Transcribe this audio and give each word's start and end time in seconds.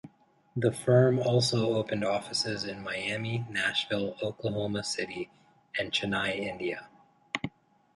The 0.55 0.71
firm 0.71 1.19
also 1.19 1.75
opened 1.75 2.03
offices 2.03 2.63
in 2.65 2.81
Miami, 2.81 3.45
Nashville, 3.51 4.17
Oklahoma 4.23 4.83
City, 4.83 5.29
and 5.77 5.91
Chennai, 5.91 6.37
India. 6.39 6.87